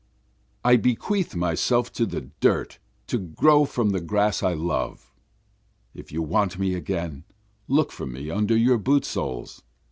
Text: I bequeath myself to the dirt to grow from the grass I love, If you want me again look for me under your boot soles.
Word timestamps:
I 0.65 0.77
bequeath 0.77 1.35
myself 1.35 1.93
to 1.93 2.07
the 2.07 2.21
dirt 2.39 2.79
to 3.05 3.19
grow 3.19 3.65
from 3.65 3.91
the 3.91 4.01
grass 4.01 4.41
I 4.41 4.53
love, 4.55 5.13
If 5.93 6.11
you 6.11 6.23
want 6.23 6.57
me 6.57 6.73
again 6.73 7.23
look 7.67 7.91
for 7.91 8.07
me 8.07 8.31
under 8.31 8.57
your 8.57 8.79
boot 8.79 9.05
soles. 9.05 9.61